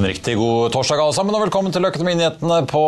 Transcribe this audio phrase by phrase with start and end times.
[0.00, 2.84] En riktig god torsdag alle sammen, og velkommen til Økonominyhetene på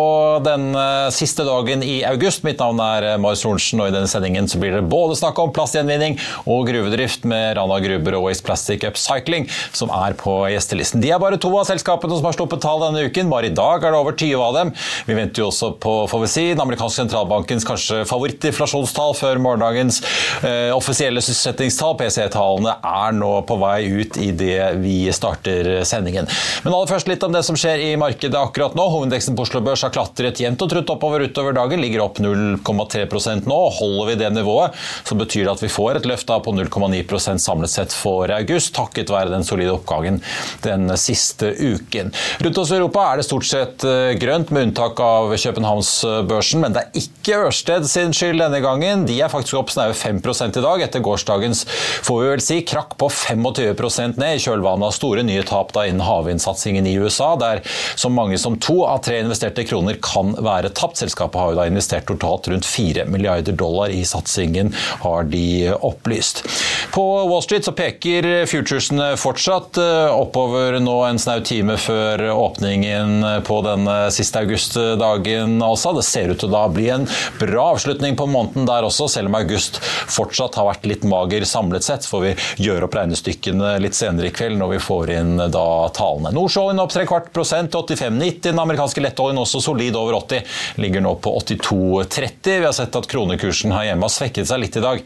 [0.46, 0.70] den
[1.12, 2.40] siste dagen i august.
[2.46, 5.52] Mitt navn er Marius Thorensen, og i denne sendingen så blir det både snakk om
[5.52, 6.16] plastgjenvinning
[6.48, 9.44] og gruvedrift med Rana Gruber og Waste Plastic Upcycling,
[9.76, 11.02] som er på gjestelisten.
[11.04, 13.28] De er bare to av selskapene som har sluppet tall denne uken.
[13.28, 14.72] Bare i dag er det over 20 av dem.
[15.10, 20.00] Vi venter jo også på får vi si, den amerikanske sentralbankens kanskje favorittinflasjonstall før morgendagens
[20.40, 21.98] eh, offisielle sysselsettingstall.
[22.00, 26.32] PC-tallene er nå på vei ut i det vi starter sendingen.
[26.64, 28.84] Men aller først litt om det som skjer i markedet akkurat nå.
[28.92, 31.82] Hovedindeksen på Oslo Børs har klatret jevnt og trutt oppover utover dagen.
[31.82, 33.60] Ligger opp 0,3% nå.
[33.78, 37.70] Holder vi det nivået, så betyr det at vi får et løft på 0,9% samlet
[37.72, 40.20] sett for august, takket være den solide oppgangen
[40.64, 42.12] den siste uken.
[42.42, 46.74] Rundt oss i Europa er det stort sett eh, grønt, med unntak av Københavnsbørsen, men
[46.74, 49.06] det er ikke Ørsted sin skyld denne gangen.
[49.08, 51.64] De er faktisk opp snaue 5 i dag, etter gårsdagens
[52.06, 55.86] får vi vel si, krakk på 25 ned i kjølvannet av store nye tap da
[55.88, 57.62] innen havvindsatsingen i USA, der
[57.96, 61.00] så mange som to av tre investerte kroner kan være tapt.
[61.02, 64.72] Selskapet har jo da investert totalt rundt fire milliarder dollar i satsingen,
[65.02, 66.44] har de opplyst.
[66.92, 73.42] På Wall Street så peker futuresene fortsatt eh, oppover nå en snau time før åpningen
[73.46, 75.56] på denne siste augustdagen.
[75.62, 75.92] Altså.
[75.96, 77.06] Det ser ut til å da bli en
[77.40, 81.86] bra avslutning på måneden der også, selv om august fortsatt har vært litt mager samlet
[81.86, 82.06] sett.
[82.08, 82.34] Får vi
[82.66, 85.66] gjøre opp regnestykkene litt senere i kveld når vi får inn da
[85.96, 86.32] talene.
[86.34, 88.38] Nordsjøoljen Oljen opp tre kvart prosent til 85,90.
[88.46, 90.46] Den amerikanske lettoljen også solid over 80.
[90.80, 92.46] Ligger nå på 82,30.
[92.48, 95.02] Vi har sett at kronekursen her hjemme har svekket seg litt i dag.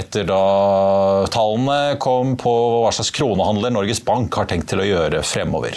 [0.00, 0.38] Etter da
[1.28, 5.76] tallene kom på hva slags kronehandler Norges Bank har tenkt til å gjøre fremover.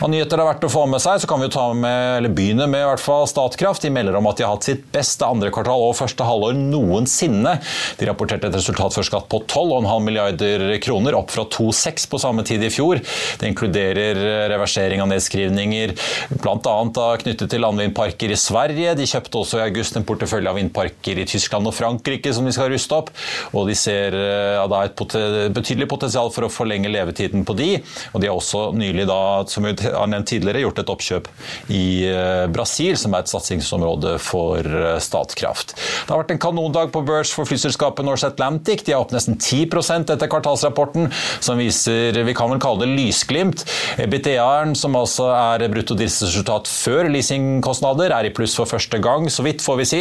[0.00, 2.32] Av nyheter det er verdt å få med seg, så kan vi ta med, eller
[2.32, 3.84] begynne med i hvert fall Statkraft.
[3.84, 7.58] De melder om at de har hatt sitt beste andre kvartal og første halvår noensinne.
[8.00, 12.48] De rapporterte et resultat før skatt på 12,5 milliarder kroner, opp fra 2,6 på samme
[12.48, 13.04] tid i fjor.
[13.36, 15.94] Det inkluderer reversering reversering av nedskrivninger,
[16.38, 17.16] bl.a.
[17.22, 18.94] knyttet til landvindparker i Sverige.
[18.98, 22.54] De kjøpte også i august en portefølje av vindparker i Tyskland og Frankrike som de
[22.54, 23.10] skal ruste opp.
[23.52, 27.70] Og de ser ja, er et betydelig potensial for å forlenge levetiden på de.
[28.12, 31.30] Og de har også nylig, da, som vi har nevnt tidligere, gjort et oppkjøp
[31.74, 35.74] i eh, Brasil, som er et satsingsområde for eh, Statkraft.
[35.74, 38.84] Det har vært en kanondag på børs for flyselskapet Norse Atlantic.
[38.86, 41.10] De er opp nesten 10% etter kvartalsrapporten,
[41.44, 43.64] som viser vi kan vel kalle det lysglimt.
[44.10, 49.28] BTA-eren Konsern, som altså er brutto driftsresultat før leasingkostnader, er i pluss for første gang,
[49.30, 50.00] så vidt får vi si.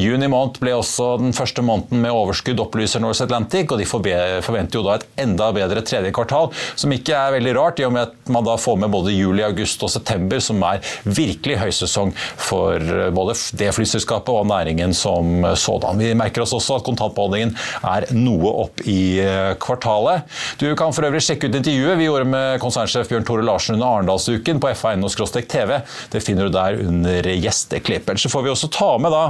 [0.00, 4.78] Juni måned ble også den første måneden med overskudd, opplyser Norse Atlantic, og de forventer
[4.78, 8.08] jo da et enda bedre tredje kvartal, som ikke er veldig rart, i og med
[8.08, 12.80] at man da får med både juli, august og september, som er virkelig høysesong for
[13.14, 16.00] både det flyselskapet og næringen som sådan.
[16.00, 17.54] Vi merker oss også at kontantbeholdningen
[17.86, 19.20] er noe opp i
[19.62, 20.26] kvartalet.
[20.60, 23.86] Du kan for øvrig sjekke ut intervjuet vi gjorde med konsernsjef Bjørn Tore Larsen under
[24.00, 25.80] Arendalsuken på fa.no-tv.
[26.10, 28.10] Det finner du der under gjesteklipp.
[28.18, 29.24] Så får vi også ta med da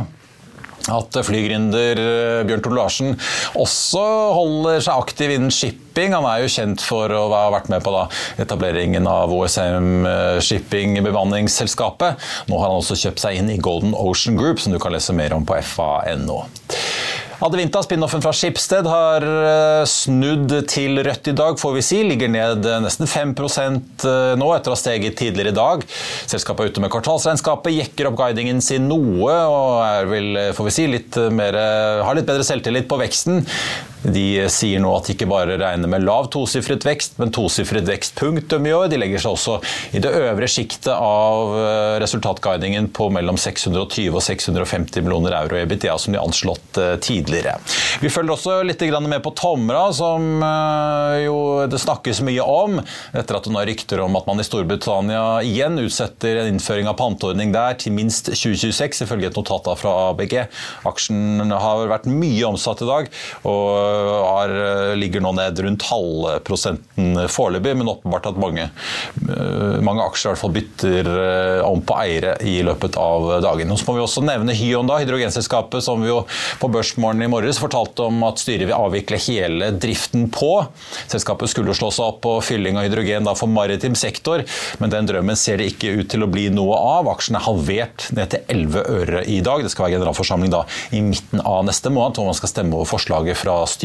[0.89, 3.11] at flygründer eh, Bjørn Tore Larsen
[3.59, 4.03] også
[4.37, 6.15] holder seg aktiv innen shipping.
[6.17, 8.07] Han er jo kjent for å ha vært med på da,
[8.41, 12.31] etableringen av OSM eh, Shipping, bemanningsselskapet.
[12.49, 15.17] Nå har han også kjøpt seg inn i Golden Ocean Group, som du kan lese
[15.17, 16.43] mer om på fa.no.
[17.41, 22.01] Adevinta, spin-offen fra Skipsted, har eh, snudd til rødt i dag, får vi si.
[22.05, 25.87] Ligger ned eh, nesten 5 eh, nå, etter å ha steget tidligere i dag.
[26.29, 30.75] Selskapet er ute med kvartalsregnskapet, jekker opp guidingen sin noe og er vel, får vi
[30.77, 31.57] si, litt mer,
[32.05, 33.41] har litt bedre selvtillit på veksten.
[34.03, 38.17] De sier nå at de ikke bare regner med lav tosifret vekst, men tosifret vekst
[38.17, 38.89] punktum i år.
[38.89, 39.59] De legger seg også
[39.97, 45.65] i det øvre sjiktet av eh, resultatguidingen på mellom 620 og 650 millioner euro i
[45.67, 47.59] EBITDA, som de har anslått eh, tidligere.
[48.01, 51.37] Vi følger også litt med på Tomra, som eh, jo
[51.71, 52.81] det snakkes mye om,
[53.13, 56.89] etter at det nå er rykter om at man i Storbritannia igjen utsetter en innføring
[56.89, 60.39] av panteordning der til minst 2026, ifølge et notat fra ABG.
[60.89, 63.13] Aksjen har vært mye omsatt i dag.
[63.45, 68.69] og har, eh, ligger nå ned rundt halvprosenten foreløpig, men åpenbart at mange,
[69.29, 73.75] eh, mange aksjer i hvert fall bytter eh, om på eiere i løpet av dagen.
[73.77, 76.23] Så må vi også nevne Hyon, da, hydrogenselskapet som vi jo
[76.61, 80.53] på Børsmorgen i morges fortalte om at styret vil avvikle hele driften på.
[81.11, 84.45] Selskapet skulle slå seg opp på fylling av hydrogen da for maritim sektor,
[84.83, 87.11] men den drømmen ser det ikke ut til å bli noe av.
[87.13, 89.65] Aksjen er halvert ned til 11 øre i dag.
[89.65, 90.65] Det skal være generalforsamling da
[90.97, 93.80] i midten av neste måned, hvor man skal stemme over forslaget fra styret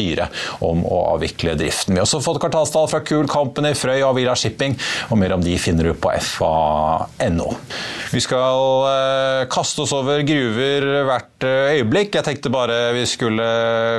[0.64, 1.94] om å avvikle driften.
[1.94, 4.76] Vi har også fått kvartalstall fra Cool Company, Frøy og Avila Shipping,
[5.10, 7.50] og mer om de finner du på fa.no.
[8.12, 12.14] Vi skal eh, kaste oss over gruver hvert eh, øyeblikk.
[12.16, 13.46] Jeg tenkte bare vi skulle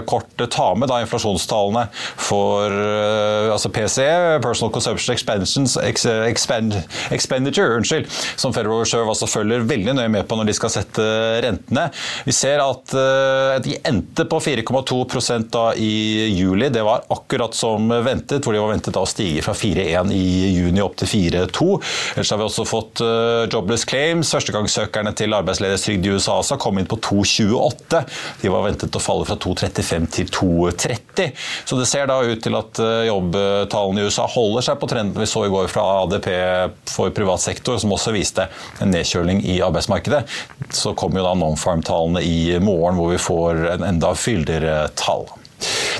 [0.09, 6.77] kort ta med da inflasjonstallene for eh, altså PCE, Personal Consumption Expansions, expend,
[7.13, 8.09] Expenditure, unnskyld,
[8.39, 11.07] som Federal Reserve altså følger veldig nøye med på når de skal sette
[11.43, 11.87] rentene.
[12.27, 12.95] Vi ser at
[13.63, 15.86] de endte på 4,2 da i
[16.33, 16.69] juli.
[16.69, 20.83] Det var akkurat som ventet, hvor de var ventet å stige fra 4,1 i juni
[20.83, 21.67] opp til 4,2.
[22.15, 24.31] Ellers har vi også fått uh, jobless claims.
[24.33, 28.03] Førstegangssøkerne til arbeidsledighetstrygd i USA også kom inn på 2,28.
[28.41, 31.31] De var ventet å falle fra 2,35 til 2,30.
[31.67, 35.21] Så det ser da ut til at uh, jobbtallene i USA holder seg på trenden
[35.21, 36.29] vi så i går fra ADP
[36.91, 38.47] for privat sektor, som også viste
[38.83, 40.23] en nedkjøling i arbeidsmarkedet.
[40.73, 45.27] Så kommer jo da non-farm-tallene i morgen, hvor vi får en enda fyldigere tall.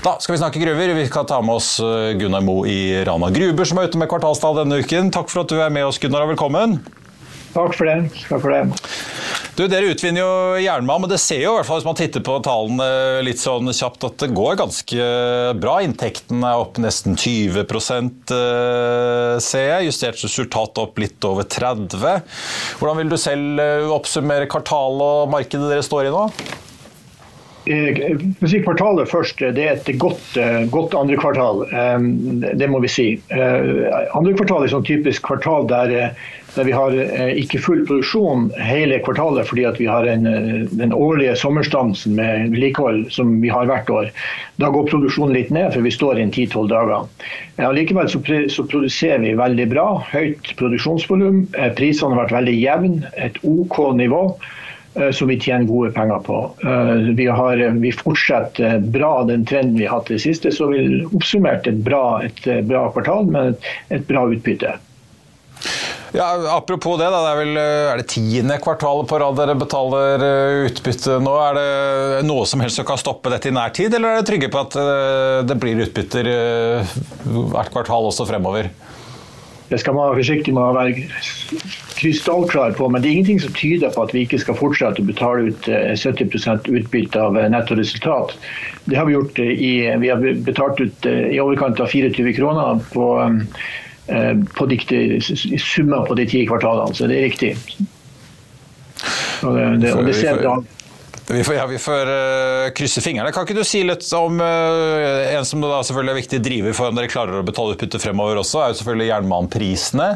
[0.05, 0.93] Da skal vi snakke gruver.
[0.95, 4.09] Vi skal ta med oss eh, Gunnar Mo i Rana Gruber, som er ute med
[4.11, 5.11] kvartalstall denne uken.
[5.13, 6.77] Takk for at du er med oss, Gunnar, og velkommen.
[7.57, 7.97] Takk for det.
[8.27, 8.61] Takk for det.
[9.57, 12.21] Du, Dere utvinner jo jernmalm, men det ser jo i hvert fall hvis man titter
[12.21, 15.07] på tallene litt sånn kjapt at det går ganske
[15.57, 15.79] bra.
[15.81, 19.89] Inntekten er opp nesten 20 eh, ser jeg.
[19.89, 21.97] Justert resultat opp litt over 30
[22.77, 26.27] Hvordan vil du selv eh, oppsummere kvartalet og markedet dere står i nå?
[27.67, 29.41] Si kvartalet først.
[29.55, 31.65] Det er et godt, eh, godt andre kvartal.
[31.67, 31.99] Eh,
[32.55, 33.07] det må vi si.
[33.29, 36.13] Eh, andre kvartal er sånn typisk kvartal der,
[36.55, 36.95] der, vi har
[37.37, 40.23] ikke full produksjon hele kvartalet fordi vi har en,
[40.71, 44.09] den årlige sommerstansen med vedlikehold som vi har hvert år.
[44.57, 47.05] Da går produksjonen litt ned, for vi står i en 10-12 dager.
[47.77, 49.87] Likevel så, så, produserer vi veldig bra.
[50.13, 51.45] Høyt produksjonsvolum.
[51.77, 53.11] Prisene har vært veldig jevne.
[53.17, 54.23] Et OK nivå.
[54.97, 56.37] Eh, som vi tjener gode penger på.
[56.63, 60.71] Eh, vi, har, vi fortsetter bra den trenden vi har hatt i det siste, så
[60.71, 63.67] vi oppsummert et bra, et bra kvartal med et,
[63.99, 64.73] et bra utbytte.
[66.15, 70.25] Ja, apropos det, da, det er vel er det tiende kvartalet på rad dere betaler
[70.25, 71.35] eh, utbytte nå.
[71.45, 74.29] Er det noe som helst som kan stoppe dette i nær tid, eller er dere
[74.31, 74.81] trygge på at
[75.45, 76.31] det blir utbytter
[77.27, 78.71] hvert kvartal også fremover?
[79.69, 81.07] Det skal man være forsiktig med å være
[81.97, 85.07] krystallklar på, men det er ingenting som tyder på at vi ikke skal fortsette å
[85.07, 88.35] betale ut 70 eh, utbytte av netto resultat.
[88.85, 89.41] Det har vi gjort.
[89.43, 93.09] Eh, I, vi har betalt ut i overkant av 24 kroner på,
[94.55, 94.79] på de,
[95.59, 97.53] summer på de ti kvartalene, så det er riktig.
[99.43, 100.57] Og det, det, og det ser bra
[101.29, 103.33] vi får, ja, vi får uh, krysse fingrene.
[103.35, 106.87] Kan ikke du si litt om uh, en som da selvfølgelig er viktig driver for
[106.87, 110.07] om dere klarer å betale utbytte fremover også, er jo selvfølgelig jernbaneprisene.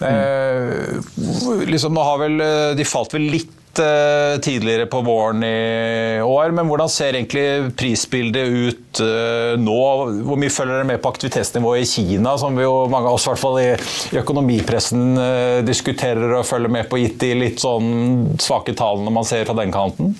[0.00, 0.08] Mm.
[0.08, 2.42] Uh, liksom, nå har vel,
[2.80, 6.50] de falt vel litt Eh, tidligere på våren i år.
[6.50, 9.78] Men hvordan ser egentlig prisbildet ut uh, nå?
[10.26, 13.26] Hvor mye følger dere med på aktivitetsnivået i Kina, som vi jo mange av oss
[13.26, 13.68] i hvert fall i,
[14.14, 19.28] i økonomipressen uh, diskuterer og følger med på, gitt de litt sånn svake tallene man
[19.28, 20.14] ser fra den kanten?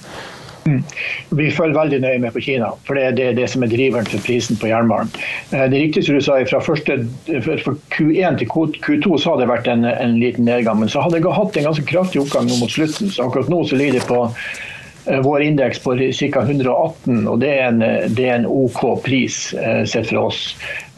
[0.69, 0.83] Mm.
[1.41, 4.09] Vi følger veldig nøye med på Kina, for det er det, det som er driveren
[4.11, 5.11] for prisen på jernmalm.
[5.51, 9.51] Eh, det riktige som du sa, fra første, fra Q1 til Q2 så har det
[9.51, 12.61] vært en, en liten nedgang, men så hadde det hatt en ganske kraftig oppgang nå
[12.61, 13.13] mot slutten.
[13.15, 14.27] så akkurat nå så ligger det på
[15.23, 16.43] vår indeks på ca.
[16.43, 17.81] 118, og det er en,
[18.15, 20.43] det er en OK pris eh, sett fra oss.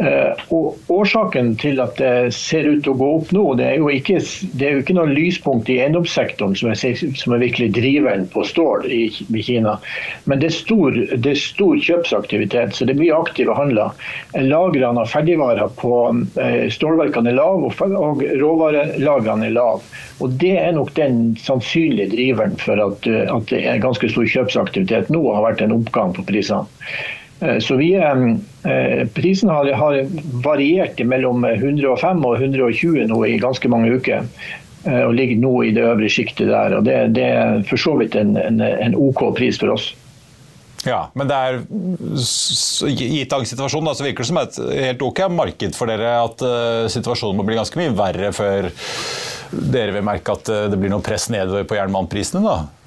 [0.01, 3.81] Eh, og Årsaken til at det ser ut til å gå opp nå, det er
[3.81, 4.21] jo ikke,
[4.57, 6.81] det er jo ikke noe lyspunkt i eiendomssektoren som er,
[7.21, 9.77] som er virkelig driveren på stål i, i Kina.
[10.25, 13.93] Men det er, stor, det er, stor, kjøpsaktivitet, så det blir aktive handler.
[14.41, 15.95] Lagrene av ferdigvarer på
[16.75, 19.85] stålverkene er lave, og råvarelagrene er lave.
[20.21, 25.11] Og Det er nok den sannsynlige driveren for at, at det er ganske stor kjøpsaktivitet
[25.13, 26.65] nå og har vært en oppgang på prisene.
[27.61, 27.95] Så vi,
[29.17, 29.71] Prisen har,
[30.45, 34.27] variert mellom 105 og 120 nå i ganske mange uker.
[34.91, 36.77] Og ligger nå i det øvre sjiktet der.
[36.77, 39.89] og Det, det er for så vidt en, en, en OK pris for oss.
[40.87, 41.59] Ja, men det er
[42.97, 46.45] gitt dagens situasjon da, så virker det som et helt ok marked for dere at
[46.45, 48.71] uh, situasjonen må bli ganske mye verre før
[49.51, 52.41] dere vil merke at det blir noe press nedover på jernbaneprisene?
[52.47, 52.80] da?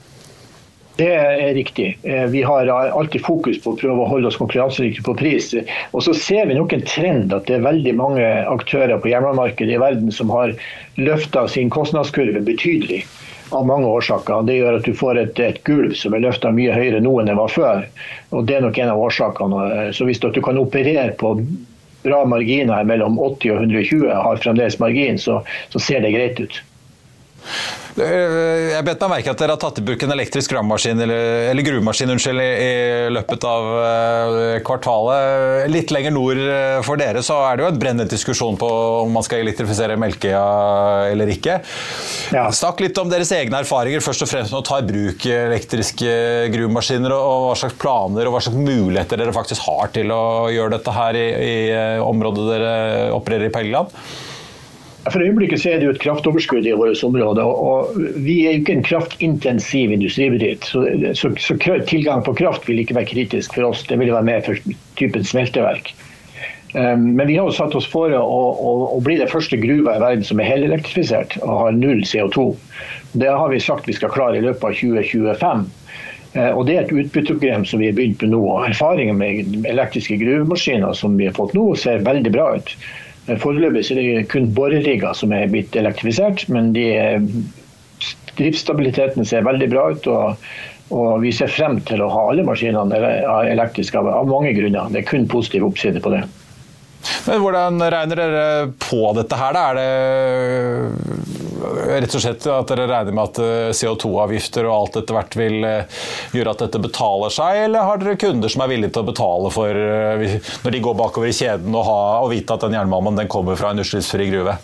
[0.95, 1.97] Det er riktig.
[2.03, 5.49] Eh, vi har alltid fokus på å prøve å holde oss konkurransedyktige på pris.
[5.91, 9.73] Og så ser vi nok en trend at det er veldig mange aktører på hjemmemarkedet
[9.73, 10.53] i verden som har
[11.01, 13.01] løfta sin kostnadskurve betydelig
[13.53, 14.45] av mange årsaker.
[14.45, 17.31] Det gjør at du får et, et gulv som er løfta mye høyere nå enn
[17.31, 17.87] det var før.
[18.29, 19.87] Og Det er nok en av årsakene.
[19.97, 21.35] Så Hvis du kan operere på
[22.03, 25.41] bra marginer mellom 80 og 120, har fremdeles margin, så,
[25.73, 26.61] så ser det greit ut.
[27.93, 31.51] Eh, jeg bet meg merke at dere har tatt i bruk en elektrisk gravemaskin eller,
[31.51, 35.67] eller gruvemaskin unnskyld, i, i, løpet av uh, kvartalet.
[35.69, 38.69] Litt lenger nord uh, for dere så er det jo en brennende diskusjon på
[39.03, 40.41] om man skal elektrifisere Melkøya
[41.11, 41.59] eller ikke.
[42.33, 42.47] Ja.
[42.55, 46.17] Snakk litt om deres egne erfaringer, først og fremst med å ta i bruk elektriske
[46.55, 50.23] gruvemaskiner, og, og hva slags planer og hva slags muligheter dere faktisk har til å
[50.53, 51.57] gjøre dette her i, i
[52.01, 52.77] området dere
[53.13, 53.99] opererer i på Helgeland.
[55.11, 57.43] For øyeblikket så er det jo et kraftoverskudd i vårt område.
[57.43, 60.69] og Vi er jo ikke en kraftintensiv industribedrift.
[60.71, 60.85] Så,
[61.19, 61.57] så, så,
[61.87, 63.83] tilgang på kraft vil ikke være kritisk for oss.
[63.89, 65.91] Det vil være mer for typen smelteverk.
[66.73, 69.93] Um, men vi har jo satt oss for å, å, å, bli det første gruva
[69.93, 72.47] i verden som er helelektrifisert og har null CO2.
[73.21, 75.67] Det har vi sagt vi skal klare i løpet av 2025.
[76.33, 78.41] Uh, og Det er et utbytteprogram som vi har begynt med nå.
[78.71, 82.77] Erfaringen med elektriske gruvemaskiner som vi har fått nå, ser veldig bra ut.
[83.23, 86.89] Foreløpig er det kun borerigger som er blitt elektrifisert, men de,
[88.37, 90.07] driftsstabiliteten ser veldig bra ut.
[90.11, 90.47] og,
[90.93, 92.99] og vi ser frem til å ha alle maskinene
[93.49, 94.91] elektriske av, mange grunner.
[94.91, 96.23] Det er kun positiv oppside på det.
[97.27, 98.43] Men Hvordan regner dere
[98.83, 99.55] på dette her?
[99.55, 99.63] Da?
[99.71, 101.32] Er det
[101.63, 105.67] rett og slett at dere regner med at eh, CO2-avgifter og alt etter hvert vil
[105.67, 105.99] eh,
[106.35, 109.53] gjøre at dette betaler seg, eller har dere kunder som er villige til å betale
[109.53, 113.19] for eh, når de går bakover i kjeden og, ha, og vite at den jernmalmen
[113.19, 114.57] den kommer fra en utslippsfri gruve?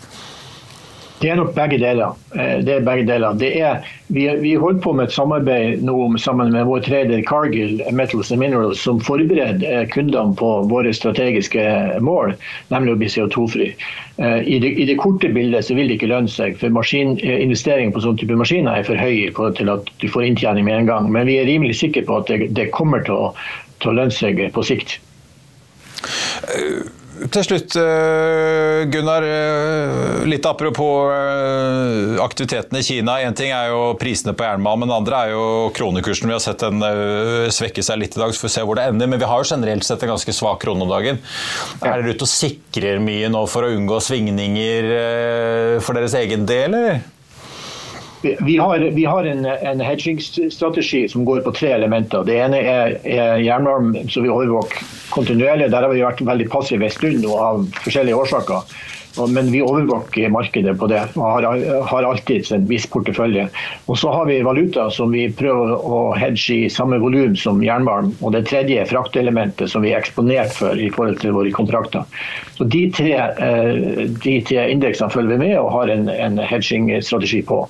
[1.20, 2.14] Det er nok begge deler.
[2.32, 3.42] Eh, det er begge deler.
[3.44, 8.30] Er, vi, vi holder på med et samarbeid nå sammen med vår trader Cargill Metals
[8.32, 11.64] and Minerals, som forbereder eh, kundene på våre strategiske
[12.00, 12.32] mål,
[12.72, 13.66] nemlig å bli CO2-fri.
[14.16, 18.04] Eh, I, I, det korte bildet så vil det ikke lønne seg, for investeringer på
[18.06, 21.10] sånne type maskiner er for høye til at du får inntjening med en gang.
[21.12, 23.28] Men vi er rimelig sikre på at det, det kommer til å,
[23.84, 24.96] til å lønne seg på sikt.
[27.20, 29.22] Til slutt, eh, Gunnar.
[29.22, 33.18] Eh, litt apropos aktivitetene aktiviteten i Kina.
[33.20, 35.44] Én ting er jo prisene på jernbanen, men det andre er jo
[35.76, 36.30] kronekursen.
[36.30, 36.80] Vi har sett den
[37.52, 39.06] svekke seg litt i dag, så får vi se hvor det ender.
[39.06, 41.20] Men vi har jo generelt sett en ganske svak krone om dagen.
[41.82, 46.72] Er dere ute og sikrer mye nå for å unngå svingninger for deres egen del,
[46.72, 47.02] eller?
[48.22, 52.24] Vi har, vi har en, en hedging-strategi som går på tre elementer.
[52.28, 55.70] Det ene er, er jernmalm som vi overvåker kontinuerlig.
[55.72, 58.74] Der har vi vært veldig passive en stund av forskjellige årsaker.
[59.28, 61.46] Men vi overvåker markedet på det og har,
[61.88, 63.48] har alltid en viss portefølje.
[63.90, 68.12] Og så har vi valuta som vi prøver å hedge i samme volum som jernmalm.
[68.20, 72.06] Og det tredje er fraktelementet som vi er eksponert for i forhold til våre kontrakter.
[72.54, 77.42] Så De tre, eh, de tre indeksene følger vi med og har en, en hedging-strategi
[77.48, 77.64] på.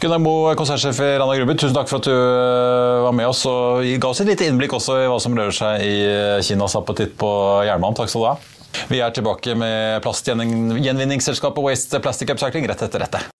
[0.00, 3.42] Gunnar Moe, konsernsjef i Rana Gruber, tusen takk for at du eh, var med oss
[3.50, 5.98] og ga oss et lite innblikk også i hva som rører seg i
[6.46, 7.28] Kinas appetitt på
[7.68, 7.98] jernbanen.
[7.98, 8.34] Takk skal du ha.
[8.88, 13.39] Vi er tilbake med plastgjenvinningsselskapet Waste Plastic Upcycling rett etter dette.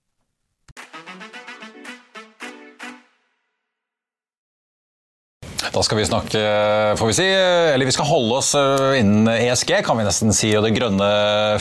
[5.69, 6.39] Da skal vi snakke,
[6.97, 10.49] får vi si, eller vi skal holde oss eh, innen ESG, kan vi nesten si,
[10.57, 11.09] og det grønne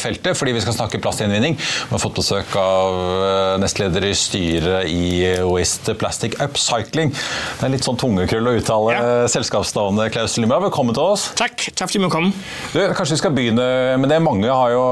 [0.01, 1.59] feltet, fordi vi skal snakke plastinnvinning.
[1.59, 5.05] Vi har fått besøk av eh, nestleder i styret i
[5.45, 7.13] Waste Plastic Upcycling.
[7.13, 9.03] Det er litt sånn tungekrøll å uttale ja.
[9.31, 10.63] selskapsnavnet, Klaus Lymra.
[10.65, 11.29] Velkommen til oss.
[11.39, 11.69] Takk.
[11.77, 12.33] Takk for at.
[12.73, 13.69] Du, kanskje vi skal begynne
[14.01, 14.23] med det.
[14.25, 14.85] Mange har jo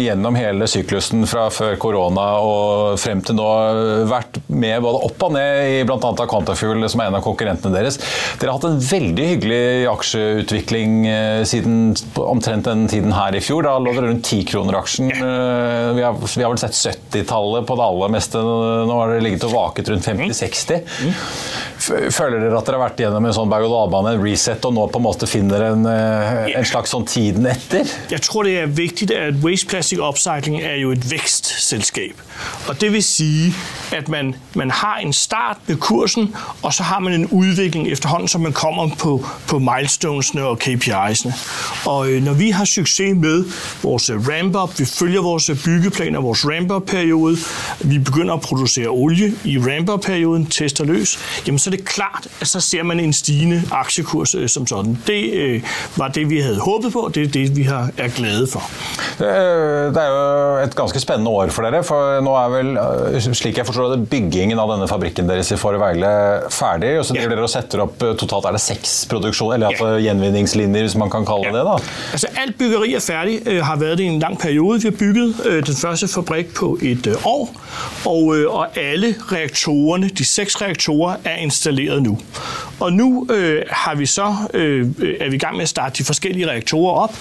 [0.00, 3.48] gjennom hele syklusen fra før korona og frem til nå
[4.10, 6.12] vært med både opp og ned i bl.a.
[6.30, 8.00] Quantafuel, som er en av konkurrentene deres.
[8.40, 13.66] Dere har hatt en veldig hyggelig aksjeutvikling eh, siden omtrent den tiden her i fjor.
[13.66, 15.10] Da lå det rundt 10 kroner aksjen.
[15.12, 18.40] Eh, vi har, vi har vel sett 70-tallet på det aller meste.
[18.40, 20.80] Nå har det ligget og vaket rundt 50-60.
[22.16, 25.06] Føler dere at dere har vært gjennom en sånn berg-og-dal-bane, reset, og nå på en
[25.10, 27.92] måte finner en, eh, en slags sånn tiden etter?
[28.08, 32.24] Jeg tror det er viktig at Waste Plastic Upcycling er jo et vekstselskap.
[32.68, 33.54] Og det vil sige,
[33.92, 38.28] at man, man har en start med kursen, og så har man en utvikling efterhånden
[38.28, 41.32] som man kommer på, på milestonesene og KPI'sene.
[41.86, 43.44] Og øh, når vi har succes med
[43.82, 47.36] vores ramp-up, vi følger vores byggeplan og vores ramp-up-periode,
[47.80, 52.48] vi begynder at producere olie i ramp-up-perioden, tester løs, jamen så er det klart, at
[52.48, 54.98] så ser man en stigende aktiekurs øh, som sådan.
[55.06, 55.62] Det øh,
[55.96, 58.62] var det, vi havde håbet på, og det er det, vi har, er glade for.
[59.18, 62.59] Det er jo et ganske spændende år for dere, for nå er vel,
[63.36, 66.12] slik jeg forstår det, byggingen av denne fabrikken deres i Forveile
[66.52, 69.96] ferdig, og så driver dere og setter opp totalt er det seks produksjoner, eller altså
[70.02, 71.76] gjenvinningslinjer, hvis man kan kalle det da?
[72.12, 74.80] Altså Alt byggeri er ferdig, øh, har vært det i en lang periode.
[74.82, 77.60] Vi har bygget øh, den første fabrikk på et øh, år,
[78.04, 82.18] og, og, alle reaktorene, de seks reaktorer, er installert nå.
[82.80, 83.26] Og nå
[83.70, 87.18] har vi så, er vi i gang med å starte de forskjellige reaktorer opp,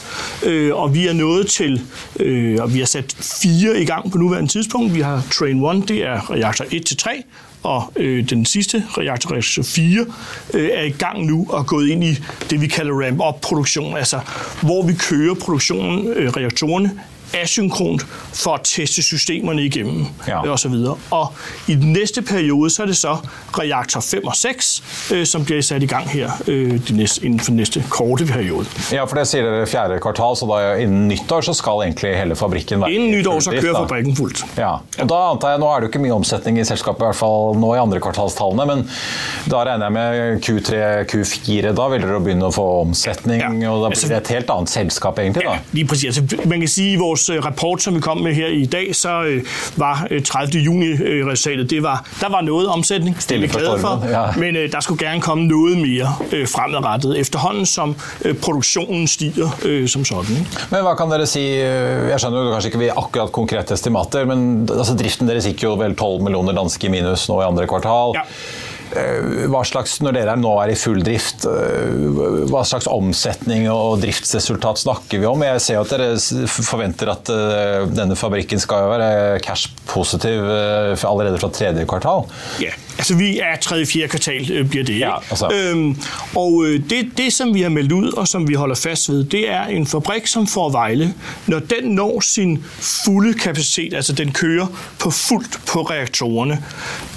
[0.71, 1.81] og vi er nået til,
[2.61, 4.93] og vi har satt fire i gang på nuværende tidspunkt.
[4.95, 7.23] Vi har Train 1, det er reaktor 1 til 3,
[7.63, 10.05] og øh, den sidste reaktor, reaktor 4,
[10.53, 12.17] øh, er i gang nu og gået ind i
[12.49, 14.19] det, vi kalder ramp-up-produktion, altså
[14.61, 16.99] hvor vi kører produktionen, øh, reaktorerne
[17.33, 20.51] asynkront for at teste systemerne igennem ja.
[20.51, 20.97] og så videre.
[21.11, 21.33] Og
[21.67, 23.17] i den næste periode, så er det så
[23.57, 27.51] reaktor 5 og 6, øh, som bliver sat i gang her øh, næste, inden for
[27.51, 28.65] næste korte periode.
[28.91, 32.35] Ja, for det sier dere fjerde kvartal, så da innen nyttår så skal egentlig hele
[32.35, 34.45] fabrikken være Innen nyttår så kører fabrikken fullt.
[34.57, 37.07] Ja, og da antar jeg, Nå er det jo ikke mye omsetning i selskapet, i
[37.09, 38.85] hvert fall nå i andre kvartalstallene, men
[39.51, 40.79] da regner jeg med Q3,
[41.11, 43.71] Q4, da vil dere begynne å få omsetning, ja.
[43.71, 45.57] og da blir altså- det et helt annet selskap egentlig da?
[45.57, 46.17] Ja, lige præcis.
[46.17, 48.95] Altså, man kan sige, vores vores øh, rapport, som vi kom med her i dag,
[48.95, 49.43] så øh,
[49.75, 50.59] var 30.
[50.59, 54.31] Øh, juni-resultatet, det var, der var noget omsætning, det er vi glade for, ja.
[54.37, 56.13] men der skulle gerne komme noget mere
[56.47, 57.95] fremadrettet, efterhånden som
[58.41, 59.49] produktionen stiger
[59.87, 60.37] som sådan.
[60.39, 60.65] Ikke?
[60.71, 64.69] Men hva kan dere si, jeg skjønner jo kanskje ikke vi akkurat konkrete estimater, men
[64.69, 68.15] altså, driften deres gikk jo vel 12 millioner danske minus nå i andre kvartal.
[68.19, 68.25] Ja.
[68.97, 74.01] Eh, hva slags, når dere nå er i full drift, eh, hva slags omsetning og
[74.01, 75.45] driftsresultat snakker vi om?
[75.45, 80.49] Jeg ser at dere forventer at eh, denne fabrikken skal være cash-positiv
[81.05, 82.25] allerede fra tredje kvartal?
[82.63, 82.88] Yeah.
[82.99, 84.99] Altså, vi er tredje-fjerde kvartal, øh, bliver det.
[84.99, 85.51] Ja, altså.
[85.53, 85.97] øhm,
[86.35, 89.23] og øh, det, det, som vi har meldt ud, og som vi holder fast ved,
[89.23, 91.13] det er en fabrik som får Vejle.
[91.47, 94.67] Når den når sin fulde kapacitet, altså den kører
[94.99, 96.63] på fuldt på reaktorerne,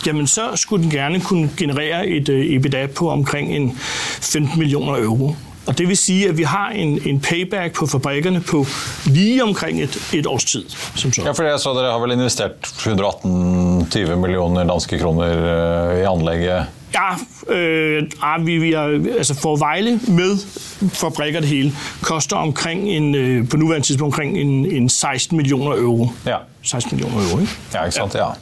[0.07, 3.79] jamen så skulle den gerne kunne generere et øh, EBITDA på omkring en
[4.21, 5.37] 15 millioner euro.
[5.67, 8.67] Og det vil sige, at vi har en, en payback på fabrikkerne på
[9.07, 10.65] lige omkring et, et års tid.
[10.95, 11.23] Som så.
[11.25, 16.67] Ja, for jeg så Dere har vel investert 118-20 millioner danske kroner øh, i anlegget
[16.95, 20.39] Ja, øh, vi, vi har, altså for Vejle med
[20.89, 21.73] fabrikker det hele,
[22.03, 26.09] koster omkring en, øh, på nuværende tidspunkt omkring en, en 16 millioner euro.
[26.27, 26.37] Ja.
[26.63, 27.53] 16 millioner euro, ikke?
[27.75, 28.15] Ja, ikke sant?
[28.15, 28.29] Ja.
[28.29, 28.35] Eh,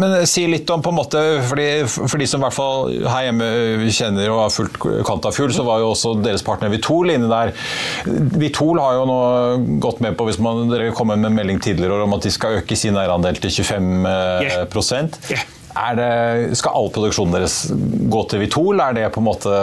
[0.00, 3.28] Men si litt om på en måte, fordi, For de som i hvert fall her
[3.28, 3.48] hjemme
[3.90, 7.54] kjenner og har fulgt Kantafjord, så var jo også deres partner Vitol inne der.
[8.40, 9.20] Vitol har jo nå
[9.82, 12.60] gått med på, hvis man, dere kom med en melding tidligere om at de skal
[12.60, 13.88] øke sin eierandel til 25
[15.30, 15.40] Ja.
[15.98, 17.56] Det, skal all produksjonen deres
[18.12, 18.80] gå til Vitol?
[18.82, 19.54] Er det på en måte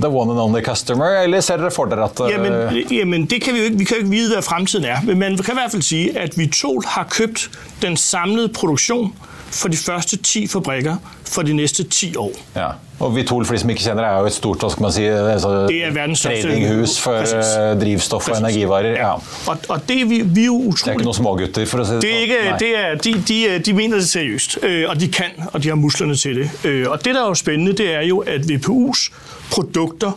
[0.00, 2.56] the one and only customer, eller ser dere for dere at eh, Jamen,
[2.92, 3.78] jamen, det kan vi jo ikke.
[3.78, 5.04] Vi kan jo ikke vite hva fremtiden er.
[5.04, 7.48] Men man kan i hvert fall si at Vitol har kjøpt
[7.82, 9.12] den samlede produktion
[9.54, 10.96] for de første ti fabrikker
[11.30, 12.32] for de næste ti år.
[12.56, 12.68] Ja.
[13.00, 15.02] Og Vitol, for de som ikke kjenner, er jo et stort hva skal man si,
[15.06, 17.50] altså, Det er tradinghus for Precis.
[17.58, 18.92] eh, drivstoff og energivarer.
[18.98, 19.12] Ja.
[19.50, 21.96] Og, og det vi, vi er jo Det er ikke noen smågutter, for å si
[21.98, 22.28] det Det er sånn.
[22.28, 22.58] ikke, Nei.
[22.62, 25.68] det er, de, de, er- de mener det seriøst, øh, og de kan, og de
[25.68, 26.50] har musklene til det.
[26.64, 29.08] Øh, og det, der er jo spennende, det er jo, at VPU's
[29.50, 30.12] produkter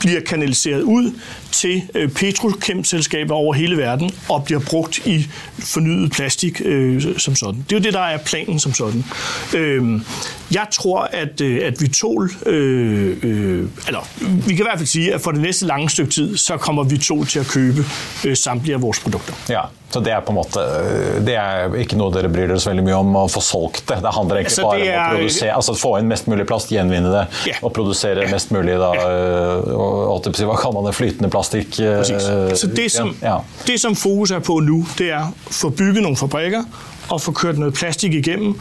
[0.00, 1.10] blir kanaliseret ud
[1.52, 5.26] til øh, petrokemselskaber over hele verden og blir brukt i
[5.58, 7.64] fornyet plastikk øh, som sådan.
[7.70, 9.04] Det er jo det, der er planen som sådan.
[9.56, 10.00] Øh,
[10.54, 15.14] jeg tror, at, øh, at Vitol, øh, øh, eller vi kan i hvert fald sige,
[15.14, 17.84] at for det næste lange stykke tid, så kommer Vitol til at købe
[18.34, 19.34] samtlige af vores produkter.
[19.48, 19.60] Ja,
[19.90, 20.62] så det er på en måte
[21.26, 23.98] Det er ikke noe dere bryr dere så veldig mye om å få solgt det.
[24.04, 26.70] Det handler egentlig Altså, bare om å er- produsere, altså få inn mest mulig plast,
[26.70, 27.58] gjenvinne det yeah.
[27.62, 30.94] og produsere mest mulig da, øh, og, si, Hva kaller man det?
[31.00, 31.80] Flytende plastikk?
[31.80, 33.36] øh, Så det som, ja.
[33.66, 36.62] det, som fokus er på nu, det er at få bygget nogle fabrikker
[37.08, 38.60] og få kørt noget plastik igennem,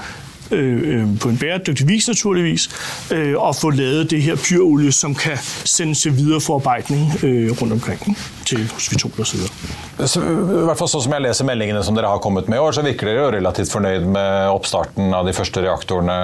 [0.51, 2.69] øh, øh, på en bæredygtig vis naturligvis,
[3.11, 7.73] øh, og få lavet det her pyrolie, som kan sendes til videre forarbejdning øh, rundt
[7.73, 8.19] omkring ikke?
[8.45, 9.39] til hospitaler osv.
[9.39, 10.07] så.
[10.07, 12.71] Så, I hvert sånn som jeg leser meldingene som dere har kommet med i år,
[12.75, 16.17] så virker dere jo relativt fornøyd med oppstarten av de første reaktorene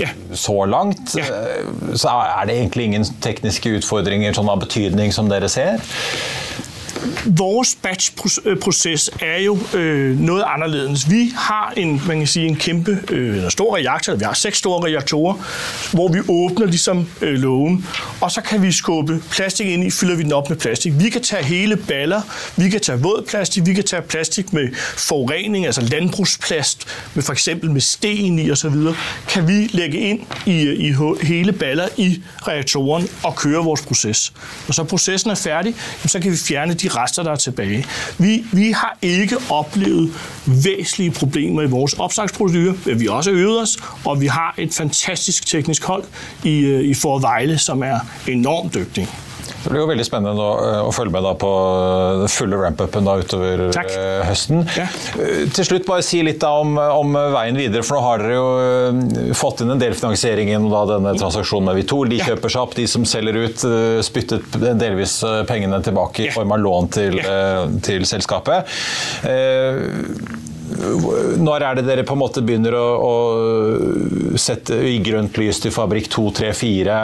[0.00, 0.08] Ja.
[0.34, 1.16] så langt.
[1.18, 1.26] Ja.
[1.94, 5.82] Så er det egentlig ingen tekniske utfordringer sånn av betydning som dere ser?
[7.26, 11.10] Vores batch-proces er jo øh, noget anderledes.
[11.10, 14.58] Vi har en, man kan sige, en kæmpe, øh, eller stor reaktor, vi har seks
[14.58, 15.34] store reaktorer,
[15.92, 17.86] hvor vi åbner ligesom øh, lågen,
[18.20, 20.92] og så kan vi skubbe plastik ind i, fylder vi den op med plastik.
[20.98, 22.22] Vi kan tage hele baller,
[22.56, 27.32] vi kan tage våd plastik, vi kan tage plastik med forurening, altså landbrugsplast, med for
[27.32, 28.74] eksempel med sten i osv.,
[29.28, 34.32] kan vi lægge ind i, i hele baller i reaktoren og køre vores proces.
[34.68, 35.74] Når så processen er færdig,
[36.06, 37.86] så kan vi fjerne de rester, der er tilbage.
[38.18, 40.10] Vi, vi har ikke oplevet
[40.46, 44.74] væsentlige problemer i vores opstartsprocedure, men vi har også øvet os, og vi har et
[44.74, 46.04] fantastisk teknisk hold
[46.44, 49.08] i, øh, i Forvejle, som er enormt dygtig.
[49.66, 51.48] Det blir jo veldig spennende nå, øh, å følge med da på
[52.20, 53.90] den fulle ramp-upen utover Takk.
[53.98, 54.62] øh, høsten.
[54.78, 54.86] Ja.
[55.56, 59.64] Til slutt bare si litt om, om veien videre, for nå har dere jo fått
[59.64, 62.06] inn en del finansiering gjennom denne transaksjonen med Vitol.
[62.14, 63.66] De kjøper seg opp, de som selger ut
[64.06, 65.18] spyttet delvis
[65.50, 67.18] pengene tilbake i form av lån til,
[67.82, 68.70] til selskapet.
[71.40, 75.74] Når er det dere på en måte begynner å, å sette i grønt lys til
[75.74, 76.96] fabrikk 2, 3, 4?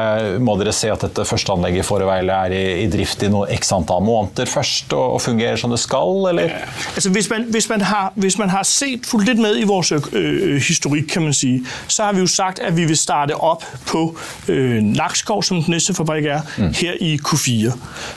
[0.45, 3.49] Må dere se at dette første anlegget i Fåreveilet er i, i drift i noe
[3.53, 6.57] x antall måneder først og, og fungerer som det skal, eller?
[6.95, 9.93] Altså hvis man, hvis man, har, hvis man har set fulgt litt med i vår
[9.99, 13.65] øh, historikk, kan man sige, så har vi jo sagt, at vi vil starte opp
[13.87, 14.17] på
[14.49, 16.73] øh, Nakskov, som den neste fabrik er, mm.
[16.75, 17.73] her i Q4.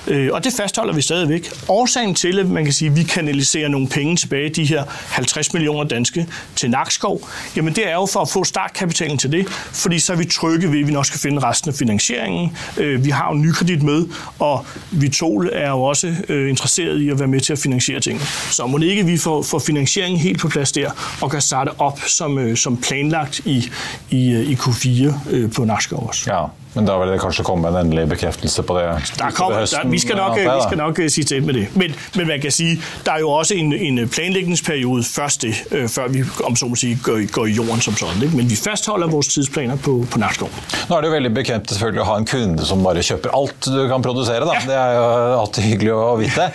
[0.07, 1.51] Øh, og det fastholder vi stadigvæk.
[1.69, 5.83] Årsagen til, at man kan si, vi kanaliserer noen penger tilbake, de her 50 millioner
[5.83, 10.13] danske, til Nakskov, jamen det er jo for at få startkapitalen til det, fordi så
[10.13, 12.57] er vi trygge ved, at vi nok skal finde resten af finansieringen.
[12.77, 14.05] Øh, vi har jo nykredit med,
[14.39, 18.25] og Vitol er jo også øh, interesseret i at være med til at finansiere tingene.
[18.51, 21.69] Så må det ikke, vi får, får finansieringen helt på plads der, og kan starte
[21.79, 23.69] op som, øh, som planlagt i,
[24.09, 26.33] i, i Q4 øh, på Nakskov også.
[26.33, 28.85] Ja, men da vil det kanskje komme en endelig bekreftelse på det
[29.19, 31.67] Der kommer, utover der, vi skal nok, øh, vi skal nok øh, til med det.
[31.75, 32.67] Men, men man kan si,
[33.05, 36.75] der er jo også en, en planleggingsperiode først det, øh, før vi om så må
[36.75, 38.21] sige, går, i- går i jorden som sådan.
[38.23, 38.35] Ikke?
[38.37, 40.49] Men vi fastholder vores tidsplaner på, på Nakskov.
[40.89, 43.69] Nå er det jo veldig bekvemt selvfølgelig å ha en kunde som bare kjøper alt
[43.71, 44.45] du kan produsere.
[44.45, 44.57] Da.
[44.67, 45.05] Det er jo
[45.39, 46.49] alltid hyggelig å vite.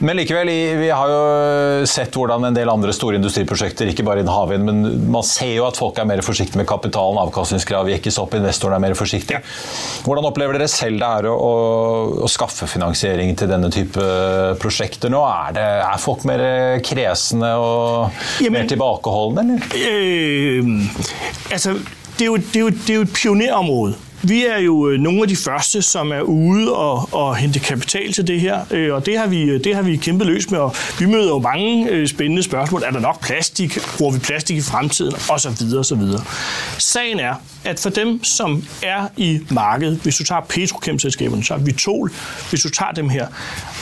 [0.00, 4.32] Men likevel, vi har jo sett hvordan en del andre store industriprosjekter, ikke bare innen
[4.34, 8.34] havvind, men man ser jo at folk er mer forsiktige med kapitalen, avkastningskrav jekkes opp,
[8.38, 9.40] investorene er mer forsiktige.
[10.04, 11.52] Hvordan opplever dere selv det er å, å,
[12.26, 14.04] å skaffe finansiering til denne type
[14.60, 15.22] prosjekter nå?
[15.24, 16.44] Er, det, er folk mer
[16.84, 19.60] kresne og Jamen- mer tilbakeholdne, eller?
[19.80, 20.74] Øh,
[21.54, 21.76] altså,
[22.18, 23.96] det er, jo, det, er jo, det er jo et pionerområde.
[24.28, 28.12] Vi er jo øh, nogle af de første, som er ude og, og hente kapital
[28.12, 30.74] til det her, øh, og det har, vi, det har vi kæmpet løs med, og
[30.98, 32.82] vi møder jo mange øh, spændende spørgsmål.
[32.82, 33.78] Er der nok plastik?
[33.98, 35.14] Bruger vi plastik i fremtiden?
[35.30, 36.24] Og så videre, og så videre.
[36.78, 37.34] Sagen er,
[37.64, 42.12] at for dem, som er i markedet, hvis du tager petrokemselskaberne, så er Vitol,
[42.50, 43.26] hvis du tager dem her,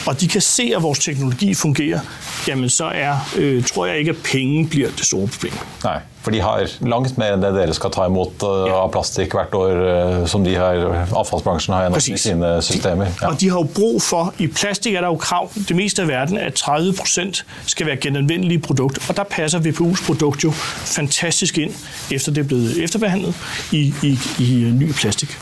[0.06, 2.00] og de kan se, at vores teknologi fungerer,
[2.48, 5.60] jamen så er, øh, tror jeg ikke, at penge blir det store problemet.
[5.84, 6.00] Nej.
[6.22, 8.76] For de har langt mer enn det dere skal ta imot øh, ja.
[8.78, 10.84] av plastikk hvert år, øh, som de her,
[11.18, 13.10] avfallsbransjen har gjennom sine systemer.
[13.22, 13.28] Ja.
[13.28, 16.08] Og de har jo brug for, I plastikk er der jo krav det meste av
[16.08, 19.02] verden at 30% skal være gjenanvendelige produkt.
[19.08, 20.52] Og der passer VPUs produkt jo
[20.84, 21.74] fantastisk inn
[22.10, 23.34] efter det er blitt efterbehandlet
[23.72, 25.34] i, i, i ny plastikk.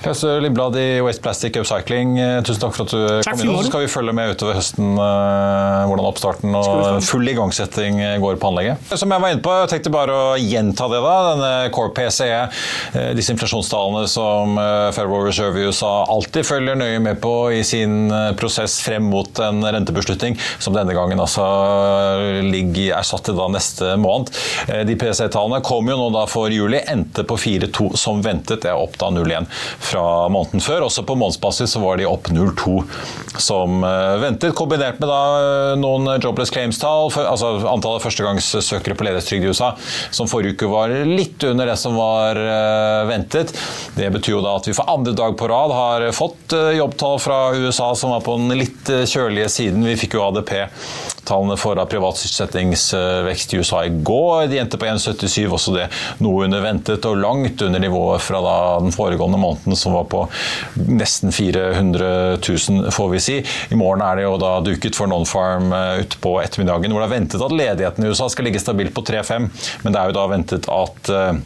[0.00, 3.56] Klaus Lindblad i Waste Plastic Upcycling, eh, tusen takk for at du takk kom inn.
[3.58, 8.48] Så skal vi følge med utover høsten uh, hvordan oppstarten og full igangsetting går på
[8.48, 8.80] anlegget.
[8.96, 11.00] Som jeg var inne på, jeg tenkte bare å gjenta det.
[11.04, 12.38] da, Denne Core PCE,
[13.18, 18.08] disse inflasjonstallene som Federal Reserve i USA alltid følger nøye med på i sin
[18.40, 21.44] prosess frem mot en rentebeslutning, som denne gangen altså
[22.46, 24.32] ligger, er satt til da neste måned.
[24.88, 28.64] De PCE-tallene kom jo nå da for juli, endte på 4,2 som ventet.
[28.64, 30.86] Det er opp da 0,1 fra måneden før.
[30.86, 32.80] Også på månedsbasis så var de opp 0,2
[33.40, 39.46] som eh, ventet, kombinert med da eh, noen jobless claims-tall, altså antallet førstegangssøkere på ledighetstrygd
[39.46, 39.72] i USA,
[40.14, 43.54] som forrige uke var litt under det som var eh, ventet.
[43.96, 47.40] Det betyr jo da at vi for andre dag på rad har fått jobbtall fra
[47.56, 49.86] USA som var på den litt kjølige siden.
[49.86, 50.52] Vi fikk jo ADP
[51.28, 55.86] Tallene for privat sysselsettingsvekst i USA i går de endte på 1,77, også det
[56.24, 58.40] noe under ventet og langt under nivået fra
[58.82, 60.24] den foregående måneden, som var på
[60.88, 63.38] nesten 400 000, får vi si.
[63.70, 67.16] I morgen er det jo da duket for Nonfarm eh, utpå ettermiddagen, hvor det er
[67.16, 69.48] ventet at ledigheten i USA skal ligge stabilt på 3,5,
[69.84, 71.40] men det er jo da ventet at eh,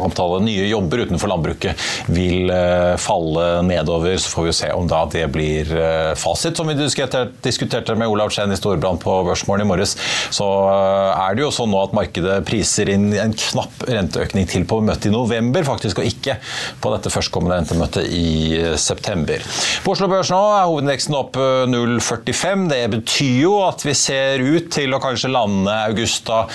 [0.00, 4.16] Antallet nye jobber utenfor landbruket vil eh, falle nedover.
[4.16, 6.56] Så får vi se om da det blir eh, fasit.
[6.56, 9.92] Som vi diskuterte med Olav Chen i Storbrann på Børsmorgen i morges,
[10.32, 14.64] så eh, er det jo sånn nå at markedet priser inn en knapp renteøkning til
[14.68, 16.38] på møtet i november, faktisk, og ikke
[16.80, 19.44] på dette førstkommende rentemøtet i september.
[19.84, 21.36] På Oslo Børs nå er hovedindeksen opp
[21.68, 22.64] 0,45.
[22.72, 26.46] Det betyr jo at vi ser ut til å kanskje lande augusta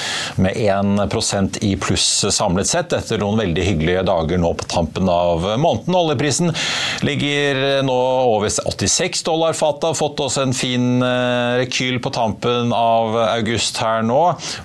[0.41, 2.97] med 1% i pluss samlet sett.
[2.97, 5.98] etter noen veldig hyggelige dager nå på tampen av måneden.
[5.98, 6.54] Oljeprisen
[7.06, 7.98] ligger nå
[8.32, 9.98] over 86 dollar fatet.
[9.98, 14.22] Fått oss en fin eh, rekyl på tampen av august her nå.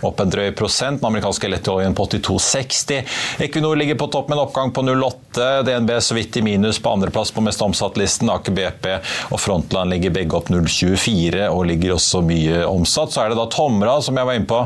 [0.07, 1.01] Opp en drøy prosent.
[1.01, 3.03] Den amerikanske lettoljen på 82,60.
[3.47, 5.49] Equinor ligger på topp med en oppgang på 0,8.
[5.67, 8.31] DNB så vidt i minus på andreplass på mest omsatt-listen.
[8.33, 8.89] Aker BP
[9.33, 13.15] og Frontland ligger begge opp 0,24 og ligger også mye omsatt.
[13.15, 14.61] Så er det da Tomra, som jeg var inne på,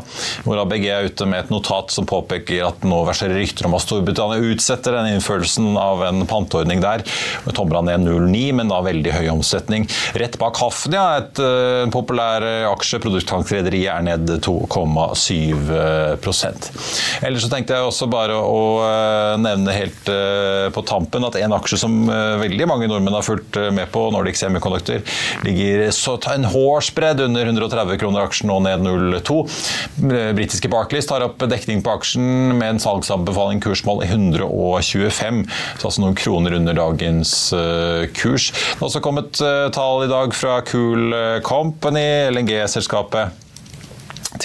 [0.46, 3.85] hvor ABG er ute med et notat som påpeker at nå verserer rykter om at
[3.86, 7.02] Storbritannia utsetter den innførelsen av en panteordning der.
[7.56, 9.82] Tomra ned 0,9, men da veldig høy omsetning.
[10.18, 12.40] Rett bak Hafnia, et uh, populær
[12.72, 16.70] aksje, produkttankrederiet, er ned 2,7%
[17.26, 21.56] Ellers så tenkte jeg også bare å uh, nevne helt uh, på tampen at en
[21.56, 21.92] aksje som
[22.40, 25.00] veldig mange nordmenn har fulgt med på, Nordic Semiconductor,
[25.46, 29.36] ligger så en hårsbredd under 130 kroner aksjen, nå ned 0,2.
[30.36, 35.42] Britiske Barclays tar opp dekning på aksjen med en salgsanbefaling kurs kursmål i 125,
[35.78, 38.50] så altså noen kroner under dagens eh, kurs.
[38.52, 41.12] Det har også kommet eh, tall i dag fra Cool
[41.44, 43.45] Company, LNG-selskapet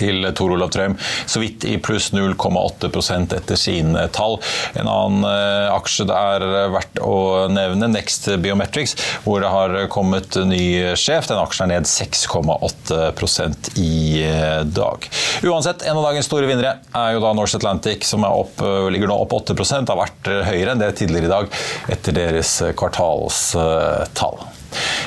[0.02, 0.98] til Tor Olav Trøim,
[1.30, 4.40] så vidt i pluss 0,8% etter sine tall.
[4.80, 10.38] En annen eh, aksje det er verdt å nevne, Next Biometrics, hvor det har kommet
[10.48, 11.28] ny sjef.
[11.30, 15.10] Den aksjen er ned 6,8% i eh, dag.
[15.48, 18.62] Uansett, en av dagens store vinnere er jo da Norse Atlantic, som opp,
[18.94, 21.46] ligger nå opp 8% har vært høyere enn det tidligere i dag
[21.98, 24.51] etter deres kvartalstall.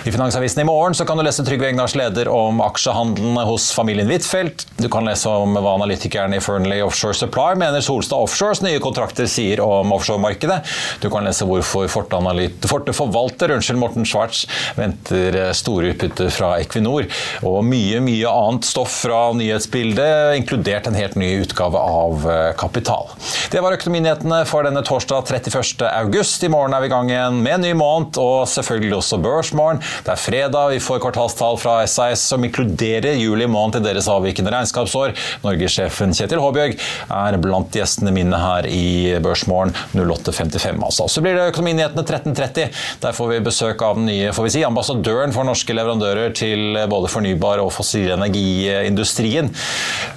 [0.05, 4.67] I Finansavisen i morgen kan du lese Trygve Egnars leder om aksjehandlene hos familien Huitfeldt.
[4.77, 9.29] Du kan lese om hva analytikeren i Fernley Offshore Supply mener Solstad Offshores nye kontrakter
[9.31, 10.61] sier om offshoremarkedet.
[11.01, 14.45] Du kan lese hvorfor Forte, forvalter unnskyld, Morten Schwartz
[14.77, 17.09] venter store utbytter fra Equinor.
[17.49, 23.09] Og mye, mye annet stoff fra nyhetsbildet, inkludert en helt ny utgave av eh, Kapital.
[23.53, 25.89] Det var økonominyhetene for denne torsdag 31.
[25.89, 26.45] august.
[26.45, 29.54] I morgen er vi i gang igjen med en ny måned, og selvfølgelig også børs
[29.55, 29.81] Børsmorgen.
[30.05, 34.53] Det er fredag, vi får kvartalstall fra SAS som inkluderer juli måned til deres avvikende
[34.55, 35.15] regnskapsår.
[35.45, 36.75] Norgessjefen Kjetil Håbjørg
[37.15, 40.83] er blant gjestene mine her i Børsmorgen 08.55.
[40.83, 41.07] altså.
[41.09, 42.81] Så blir det Økonominyhetene 13.30.
[43.05, 46.81] Der får vi besøk av den nye får vi si, ambassadøren for norske leverandører til
[46.91, 49.53] både fornybar og fossil energiindustrien.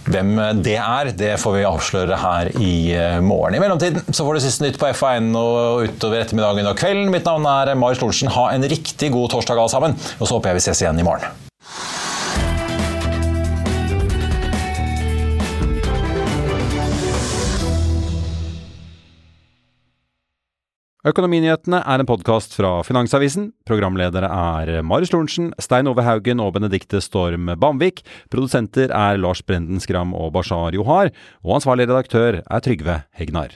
[0.07, 0.33] Hvem
[0.65, 2.73] det er, det får vi avsløre her i
[3.21, 3.57] morgen.
[3.57, 7.11] I mellomtiden så får du siste nytt på FA1 og utover ettermiddagen og kvelden.
[7.13, 8.31] Mitt navn er Marius Lorentzen.
[8.33, 11.07] Ha en riktig god torsdag alle sammen, og så håper jeg vi ses igjen i
[11.07, 11.45] morgen.
[21.07, 23.53] Økonominyhetene er en podkast fra Finansavisen.
[23.69, 28.01] Programledere er Marius Lorentzen, Stein Ove Haugen og Benedikte Storm Bamvik.
[28.33, 31.13] Produsenter er Lars Brenden Skram og Bashar Johar.
[31.47, 33.55] Og ansvarlig redaktør er Trygve Hegnar.